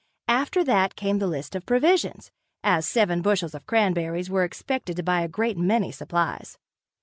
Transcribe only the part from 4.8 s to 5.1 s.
to